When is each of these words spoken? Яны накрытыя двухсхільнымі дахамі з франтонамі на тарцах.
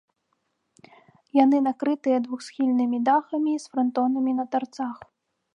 Яны 1.43 1.57
накрытыя 1.67 2.17
двухсхільнымі 2.25 3.03
дахамі 3.11 3.53
з 3.67 3.75
франтонамі 3.75 4.31
на 4.43 4.51
тарцах. 4.57 4.97